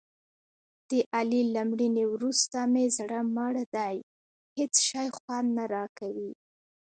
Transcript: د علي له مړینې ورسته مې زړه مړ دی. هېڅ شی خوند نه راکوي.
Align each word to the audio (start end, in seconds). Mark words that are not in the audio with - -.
د 0.89 0.91
علي 1.15 1.41
له 1.53 1.61
مړینې 1.69 2.05
ورسته 2.13 2.59
مې 2.71 2.85
زړه 2.97 3.19
مړ 3.35 3.53
دی. 3.75 3.95
هېڅ 4.57 4.73
شی 4.87 5.07
خوند 5.17 5.47
نه 5.57 5.63
راکوي. 5.75 6.31